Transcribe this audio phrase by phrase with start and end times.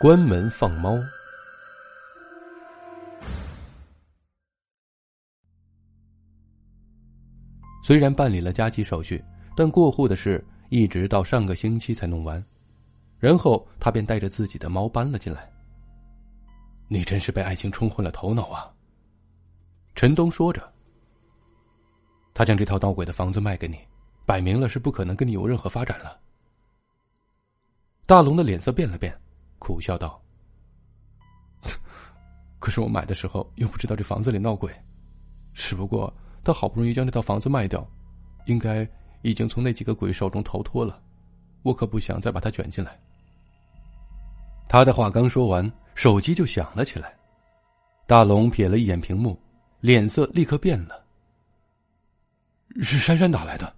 [0.00, 0.98] 关门放猫。
[7.84, 9.22] 虽然办理了加急手续，
[9.54, 12.42] 但过户的事一直到上个星期才弄完。
[13.18, 15.52] 然后他便带着自己的猫搬了进来。
[16.88, 18.72] 你真是被爱情冲昏了头脑啊！
[19.94, 20.66] 陈东说着，
[22.32, 23.78] 他将这套闹鬼的房子卖给你，
[24.24, 26.18] 摆明了是不可能跟你有任何发展了。
[28.06, 29.14] 大龙的脸色变了变，
[29.60, 30.20] 苦笑道
[32.58, 34.74] ：“可是我买的时候又不知道这房子里闹鬼，
[35.54, 37.88] 只不过他好不容易将这套房子卖掉，
[38.46, 38.84] 应该
[39.22, 41.00] 已经从那几个鬼手中逃脱了，
[41.62, 42.98] 我可不想再把他卷进来。”
[44.68, 47.14] 他的话刚说完，手机就响了起来。
[48.06, 49.40] 大龙瞥了一眼屏幕，
[49.80, 51.04] 脸色立刻变了。
[52.80, 53.72] 是珊珊打来的。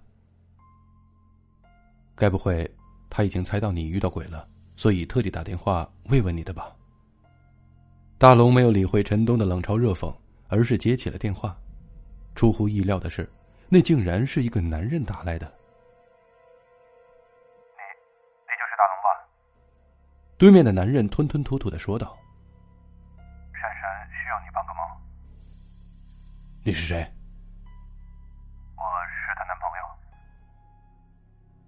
[2.15, 2.69] 该不会
[3.09, 6.75] 他已经猜到你遇到鬼了，所以特地打电话慰问你的吧？
[8.17, 10.15] 大龙没有理会陈东的冷嘲热讽，
[10.47, 11.55] 而是接起了电话。
[12.35, 13.29] 出乎意料的是，
[13.69, 15.45] 那竟然是一个男人打来的。
[17.75, 17.81] 你，
[18.47, 19.27] 你就是大龙吧
[20.37, 22.17] 对面的男人吞吞吐吐的说道
[23.53, 24.87] ：“珊珊需要你帮个忙。
[26.63, 26.99] 你是谁？
[28.77, 29.83] 我是她男朋友。”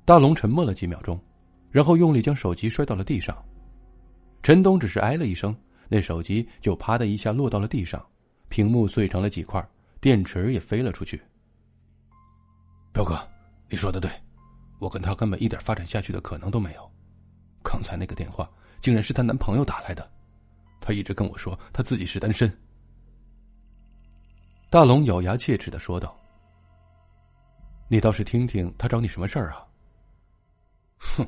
[0.06, 1.22] 大龙沉默了几秒钟，
[1.76, 3.36] 然后用力将手机摔到了地上。
[4.42, 5.54] 陈东只是哎了一声，
[5.90, 8.02] 那手机就啪的一下落到了地上，
[8.48, 9.62] 屏幕碎成了几块，
[10.00, 11.22] 电池也飞了出去。
[12.94, 13.20] 彪哥，
[13.70, 14.10] 你说的对，
[14.80, 16.92] 我跟他根本一点发展下去的可能都没有。
[17.62, 18.50] 刚才那个电话。
[18.82, 20.08] 竟然是她男朋友打来的，
[20.80, 22.52] 她一直跟我说她自己是单身。
[24.70, 26.16] 大龙咬牙切齿的说道
[27.90, 29.66] ：“你倒是听听他找你什么事儿啊？”
[31.00, 31.28] 哼，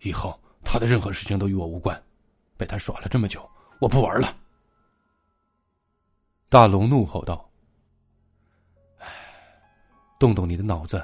[0.00, 2.00] 以后他的任何事情都与我无关，
[2.56, 3.48] 被他耍了这么久，
[3.80, 4.36] 我不玩了。
[6.48, 7.48] 大龙怒吼道
[8.98, 9.06] ：“哎，
[10.18, 11.02] 动动你的脑子，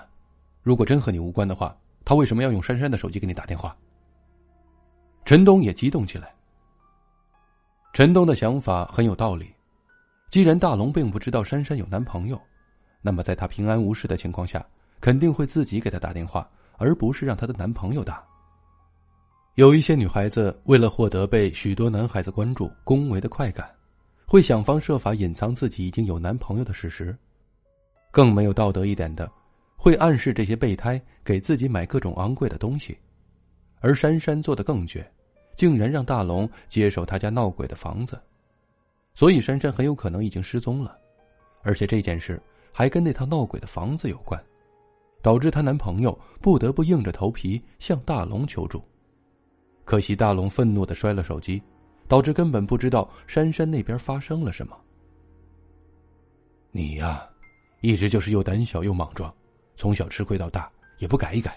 [0.63, 3.77] 如果真和你无关的话，他为什么要用珊珊的手机给你打电话？”
[5.25, 6.35] 陈东也激动起来。
[7.93, 9.55] 陈东的想法很有道理，
[10.29, 12.41] 既然大龙并不知道珊珊有男朋友，
[13.01, 14.67] 那么在他平安无事的情况下，
[15.01, 18.27] 肯定会自己给他打电话，而不是让他的男朋友打。
[19.55, 23.73] 有一些女孩子为了获得被许多男孩子关注、恭维的快感，
[24.27, 27.17] 会想方设法隐藏自己已经有男朋友的事实。
[28.11, 29.31] 更没有道德一点的，
[29.77, 32.99] 会暗示这些备胎给自己买各种昂贵的东西。
[33.79, 35.09] 而珊珊做的更绝，
[35.57, 38.21] 竟然让大龙接手他家闹鬼的房子，
[39.15, 40.99] 所以珊珊很有可能已经失踪了，
[41.63, 44.43] 而且这件事还跟那套闹鬼的房子有关，
[45.23, 48.83] 导致她男朋友不得不硬着头皮向大龙求助。
[49.85, 51.63] 可惜大龙愤怒的摔了手机，
[52.09, 54.77] 导致根本不知道珊珊那边发生了什么。
[56.71, 57.29] 你呀，
[57.83, 59.33] 一直就是又胆小又莽撞，
[59.77, 61.57] 从小吃亏到大也不改一改。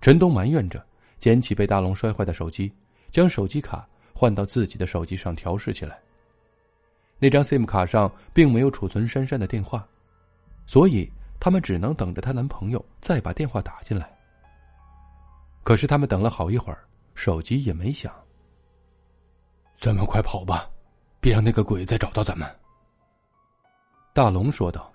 [0.00, 0.84] 陈东埋怨着，
[1.18, 2.72] 捡起被大龙摔坏的手机，
[3.10, 6.00] 将手机卡换到自己的手机上调试起来。
[7.18, 9.86] 那张 SIM 卡上并没有储存珊珊的电话，
[10.66, 11.10] 所以
[11.40, 14.15] 他们只能等着她男朋友再把电话打进来。
[15.66, 16.78] 可是他们等了好一会儿，
[17.16, 18.14] 手机也没响。
[19.76, 20.70] 咱们快跑吧，
[21.20, 22.48] 别让那个鬼再找到咱们。”
[24.14, 24.92] 大龙说道。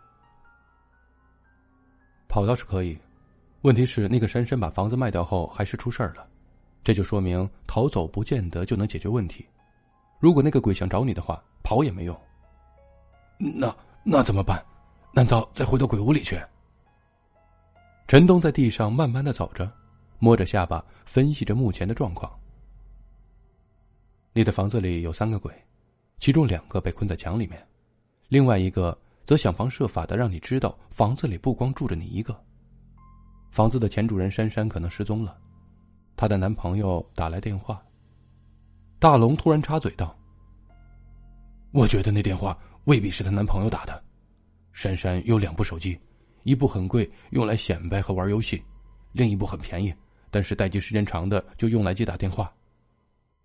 [2.30, 2.98] “跑倒是可以。”
[3.64, 6.26] 问题是，那个珊珊把房子卖掉后还是出事儿了，
[6.86, 9.46] 这就说明逃走不见得就能解决问题。
[10.20, 12.18] 如果那个鬼想找你的话，跑也没用。
[13.38, 14.66] 那那怎么办？
[15.12, 16.42] 难道再回到鬼屋里去？
[18.08, 19.70] 陈东在地上慢慢的走着，
[20.24, 22.32] 摸着下巴，分析着目前的状况。
[24.34, 25.52] 你的房子里有三个鬼，
[26.20, 27.68] 其中两个被困在墙里面，
[28.28, 28.96] 另外一个
[29.26, 32.40] 则想方设法的让你知道房子里不光住着你一个。
[33.50, 35.36] 房子的前主人珊珊可能失踪了，
[36.16, 37.84] 她的男朋友打来电话。
[39.00, 40.16] 大龙突然插嘴道
[41.74, 44.04] ：“我觉得那电话未必是她男朋友打的。
[44.72, 46.00] 珊珊有两部手机，
[46.44, 48.60] 一部很贵，用来显摆和玩游戏；
[49.14, 49.92] 另一部很便宜，
[50.32, 52.52] 但是待机时间长的就用来接打电话。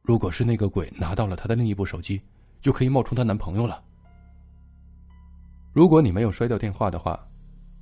[0.01, 2.23] 如果是那个鬼拿到了她的另一部手机，
[2.63, 3.85] 就可以冒充她男朋友了。
[5.75, 7.23] 如果你没有摔掉电话的话，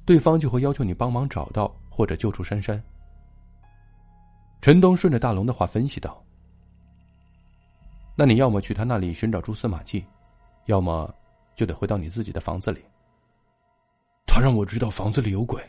[0.05, 2.83] 对方就会要求你帮忙找到。”或者救出珊珊。
[4.61, 6.21] 陈东顺着大龙的话分析道
[8.19, 10.05] ：“那你要么去他那里寻找蛛丝马迹，
[10.65, 11.15] 要么
[11.55, 12.85] 就得回到你自己的房子里。
[14.27, 15.63] 他让我知道房子里有鬼，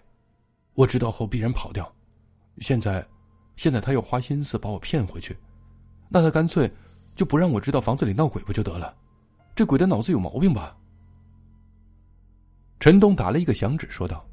[0.74, 1.88] 我知道后必然跑掉。
[2.58, 3.06] 现在，
[3.56, 5.38] 现在他又花心思把我骗回去，
[6.10, 6.72] 那他干脆
[7.16, 8.96] 就不让我知道房子里闹鬼不就得了？
[9.56, 10.76] 这鬼的脑子有毛病吧？
[12.80, 14.26] 陈东打了一个响指，说道：“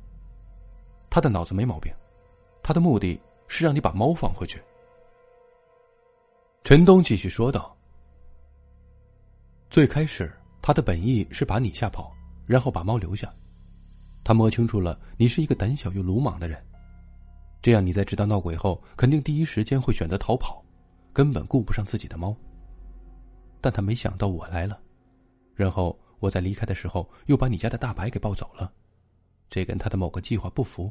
[1.08, 1.92] 他的脑子没毛病，
[2.62, 4.60] 他的目的是让你把猫放回去。”
[6.64, 7.76] 陈东继续说道
[9.70, 10.30] ：“最开始
[10.60, 12.12] 他的本意是把你吓跑，
[12.44, 13.32] 然后把猫留下。
[14.24, 16.60] 他摸清楚了你是一个胆小又鲁莽的人，
[17.62, 20.62] 这样你在知道闹鬼后，肯定第一时间会选择逃跑，
[21.12, 22.36] 根本顾不上自己的猫。
[23.60, 24.78] 但他没想到我来了，
[25.54, 28.72] 然后。”我在离开的时候，又把你家的大白给抱走了，
[29.50, 30.88] 这跟他的某个计划不符，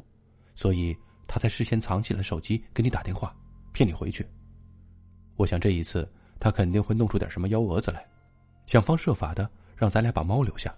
[0.54, 0.94] 所以
[1.26, 3.34] 他才事先藏起了手机给你打电话，
[3.72, 4.26] 骗你回去。
[5.36, 6.06] 我想这一次
[6.38, 8.06] 他肯定会弄出点什么幺蛾子来，
[8.66, 10.70] 想方设法的让咱俩把猫留下。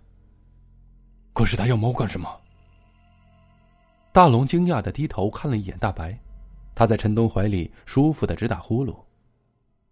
[1.33, 2.41] 可是他要猫干什么？
[4.15, 6.17] 大龙惊讶的低头看了一眼大白，
[6.73, 8.97] 他在陈东怀里舒服的直打呼噜，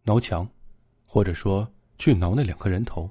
[0.04, 0.48] 挠墙，
[1.04, 3.10] 或者说去挠那两颗人头。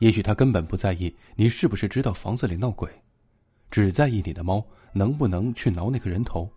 [0.00, 2.90] 也许他根本不在意你是不是知道房子里闹鬼，
[3.70, 6.50] 只在意你的猫能不能去挠那个人头。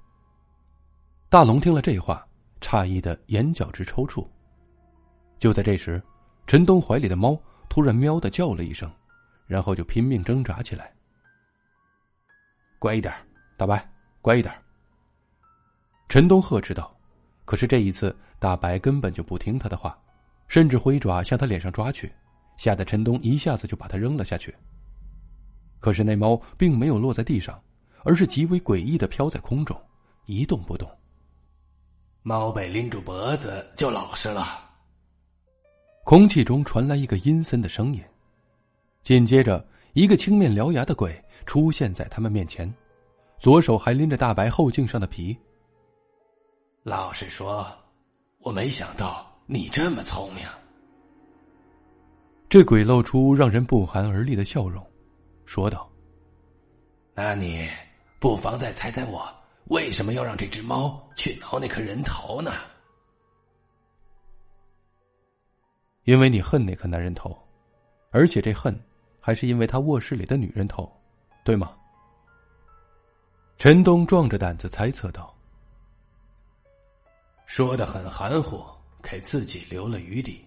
[1.29, 2.27] 大龙听了这话，
[2.61, 4.27] 诧异的眼角直抽搐。
[5.37, 6.01] 就在这时，
[6.47, 7.39] 陈东怀里的猫
[7.69, 8.91] 突然喵的叫了一声，
[9.45, 10.91] 然后就拼命挣扎起来。
[12.79, 13.13] 乖一点，
[13.59, 13.85] 大白，
[14.21, 14.53] 乖一点。
[16.07, 16.95] 陈东呵斥道。
[17.43, 19.99] 可是这一次，大白根本就不听他的话，
[20.47, 22.09] 甚至挥爪向他脸上抓去。
[22.55, 24.55] 吓得陈东一下子就把他扔了下去。
[25.81, 27.61] 可是那猫并没有落在地上，
[28.05, 29.77] 而是极为诡异的飘在空中，
[30.25, 30.89] 一动不动。
[32.21, 34.69] 猫被拎住脖子就老实了。
[36.05, 38.01] 空气中传来一个阴森的声音，
[39.03, 42.73] 紧接着一个青面獠牙的鬼出现在他们面前，
[43.39, 45.37] 左手还拎着大白后颈上的皮。
[46.83, 47.65] 老实说，
[48.39, 50.43] 我没想到你这么聪明。
[52.49, 54.85] 这鬼露出让人不寒而栗的笑容，
[55.45, 55.89] 说道
[57.15, 57.69] ：“那你
[58.19, 59.25] 不妨再猜猜我
[59.65, 62.51] 为什么要让这只猫去挠那颗人头呢？
[66.03, 67.37] 因为你恨那颗男人头，
[68.09, 68.77] 而且这恨
[69.19, 70.91] 还是因为他卧室里的女人头，
[71.45, 71.73] 对吗？”
[73.59, 75.35] 陈东壮着胆子猜测道
[77.45, 78.63] ：“说的很含糊，
[79.03, 80.41] 给自己留了余地。”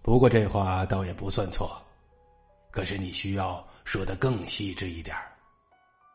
[0.00, 1.70] 不过这话倒也不算错，
[2.70, 5.14] 可是你需要说的更细致一点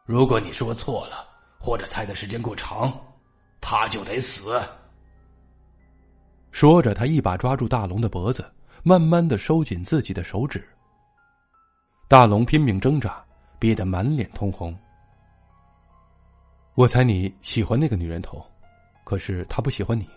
[0.03, 1.27] 如果你说错了，
[1.59, 2.91] 或者猜的时间过长，
[3.61, 4.59] 他就得死。
[6.51, 8.43] 说着，他一把抓住大龙的脖子，
[8.81, 10.67] 慢慢的收紧自己的手指。
[12.07, 13.23] 大龙拼命挣扎，
[13.59, 14.75] 憋得满脸通红。
[16.75, 18.45] 我猜你喜欢那个女人头，
[19.03, 20.07] 可是她不喜欢你，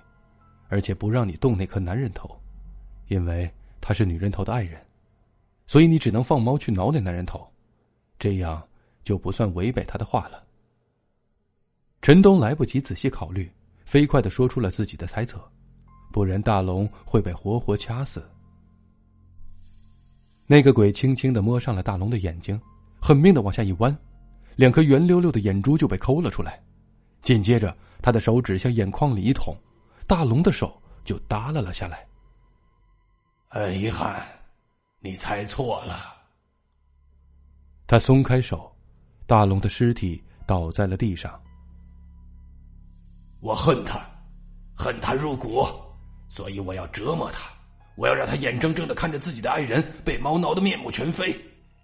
[0.68, 2.38] 而且不让你动那颗男人头，
[3.08, 3.50] 因为。
[3.80, 4.84] 她是女人头的爱人，
[5.68, 7.48] 所以你只能放猫去挠那男人头，
[8.18, 8.62] 这样
[9.04, 10.44] 就不算违背他的话了。
[12.02, 13.50] 陈东来不及仔细考虑，
[13.86, 15.40] 飞快的说出了自己的猜测，
[16.12, 18.22] 不然大龙会被活活掐死。
[20.46, 22.60] 那个鬼轻轻的摸上了大龙的眼睛，
[23.00, 23.96] 狠命的往下一弯，
[24.58, 26.60] 两颗圆溜溜的眼珠就被抠了出来，
[27.22, 27.72] 紧接着
[28.02, 29.54] 他的手指向眼眶里一捅，
[30.04, 32.04] 大龙的手就耷拉了下来。
[33.46, 34.20] 很遗憾，
[34.98, 36.12] 你猜错了。
[37.86, 38.68] 他松开手，
[39.28, 41.40] 大龙的尸体倒在了地上。
[43.38, 44.00] 我恨他，
[44.76, 45.68] 恨他入骨，
[46.28, 47.48] 所以我要折磨他，
[47.94, 51.32] 我要让他眼睁睁的看着自己的爱人被猫挠得面目全非，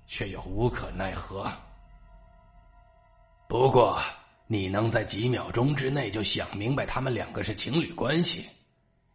[0.08, 1.48] 却又无可奈何。
[3.46, 3.98] 不过，
[4.46, 8.46] 你能在几秒钟之内就想明白他们两个是情侣关系，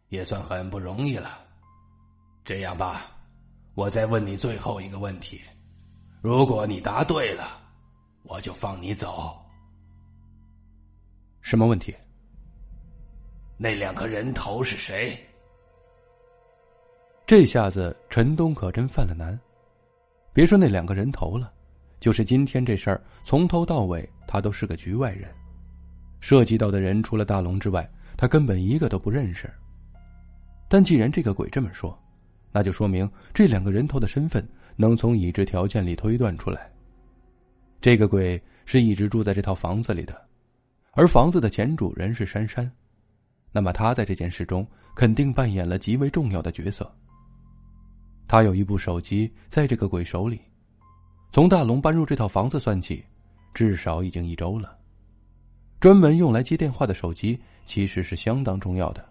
[0.08, 1.38] 也算很不容易了。
[2.44, 3.06] 这样吧，
[3.74, 5.40] 我再问你最后一个问题，
[6.22, 7.60] 如果你答对了，
[8.22, 9.36] 我就放你走。
[11.40, 11.94] 什么问题？
[13.56, 15.18] 那两个人头是谁？
[17.26, 19.38] 这下子陈东可真犯了难。
[20.32, 21.52] 别说那两个人头了，
[22.00, 25.28] 就是今天这事儿，从头到尾他都是个局外人，
[26.18, 29.48] 涉及到的人除了大龙之外，他根本一个都不认识。
[30.66, 31.96] 但既然这个鬼这么说，
[32.50, 36.70] 那就说明这两个人头的身份能从已知条件里推断出来。
[37.80, 40.28] 这个鬼是一直住在这套房子里的，
[40.92, 42.70] 而房子的前主人是珊珊，
[43.52, 46.90] 那么他在这件事中肯定扮演了极为重要的角色。
[48.26, 50.40] 他有一部手机在这个鬼手里，
[51.32, 53.04] 从大龙搬入这套房子算起，
[53.54, 54.76] 至少已经一周了。
[55.78, 59.08] 专门用来接电话的手机其实是相当重要的。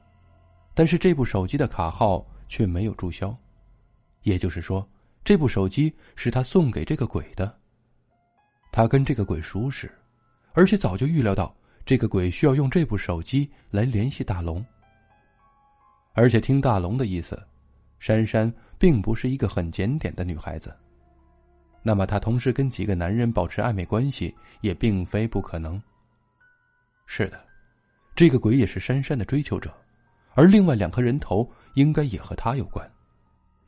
[0.74, 3.36] 但是这部手机的卡号却没有注销，
[4.24, 4.88] 也就是说，
[5.24, 7.58] 这部手机是他送给这个鬼的。
[8.72, 9.90] 他跟这个鬼熟识，
[10.52, 14.64] 而且早就预料到这个鬼需要用这部手机来联系大龙。
[16.14, 17.42] 而且听大龙的意思，
[17.98, 20.76] 珊珊并不是一个很检点的女孩子。
[21.82, 25.82] 那么，她同时跟几个男人保持暧昧关系，也并非不可能。
[27.06, 27.40] 是的，
[28.16, 29.74] 这个鬼也是珊珊的追求者，
[30.34, 32.90] 而另外两颗人头应该也和他有关。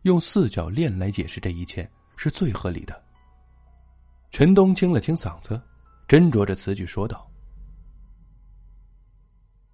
[0.03, 3.01] 用四角恋来解释这一切是最合理的。
[4.29, 5.61] 陈东清了清嗓子，
[6.07, 7.29] 斟酌着词句说道：“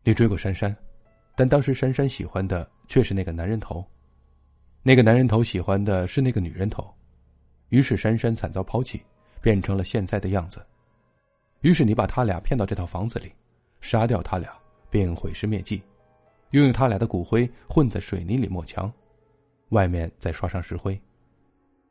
[0.04, 0.76] 你追过珊珊，
[1.36, 3.86] 但当时珊珊喜欢的却是那个男人头，
[4.84, 6.94] 那个男人头喜欢的是那个女人头。”
[7.70, 9.02] 于是珊珊惨遭抛弃，
[9.42, 10.66] 变成了现在的样子。
[11.62, 13.32] 于是你把他俩骗到这套房子里，
[13.82, 14.52] 杀掉他俩，
[14.90, 15.82] 并毁尸灭迹，
[16.52, 18.92] 又用他俩的骨灰混在水泥里抹墙，
[19.70, 21.00] 外面再刷上石灰，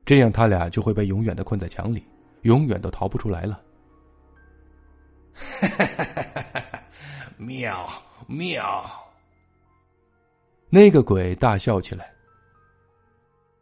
[0.05, 2.07] 这样他俩就会被永远的困在墙里，
[2.43, 3.63] 永远都逃不出来了。
[7.37, 7.87] 妙
[8.27, 8.85] 妙！
[10.71, 12.11] 那个鬼大笑起来。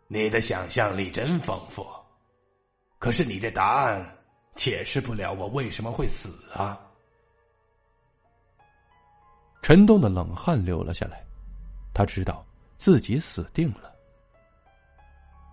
[0.07, 1.85] 你的想象力真丰富。
[3.05, 4.03] 可是你这答案
[4.55, 6.81] 解释不了我为什么会死啊！
[9.61, 11.23] 陈东的冷汗流了下来，
[11.93, 12.43] 他知道
[12.79, 13.95] 自己死定了。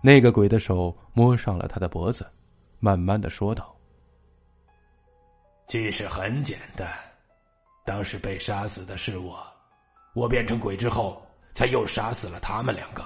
[0.02, 2.26] 那个鬼的手摸上了他的脖子，
[2.80, 3.76] 慢慢的说道
[5.68, 6.90] ：“其实很简单，
[7.84, 9.46] 当时被杀死的是我，
[10.14, 13.04] 我变成鬼之后，才又杀死了他们两个。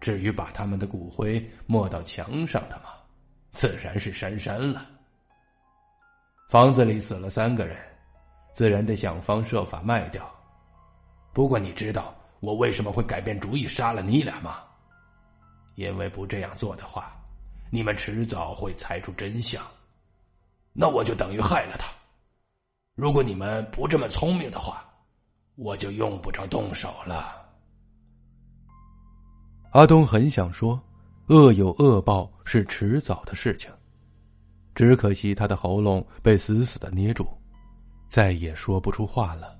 [0.00, 2.90] 至于把他们的骨灰抹到墙上的嘛。”
[3.56, 4.86] 自然是珊珊了。
[6.50, 7.74] 房子里死了三个人，
[8.52, 10.30] 自然得想方设法卖掉。
[11.32, 14.58] 不过你知道我为什么会改变主意杀了你俩吗？
[15.74, 17.16] 因为不这样做的话，
[17.70, 19.64] 你们迟早会猜出真相，
[20.74, 21.88] 那我就等于害了他。
[22.94, 24.84] 如果你们不这么聪明的话，
[25.54, 27.42] 我就用不着动手了。
[29.72, 30.78] 阿东很想说。
[31.28, 33.68] 恶有恶报是迟早的事情，
[34.76, 37.26] 只可惜他的喉咙被死死的捏住，
[38.08, 39.55] 再也说不出话了。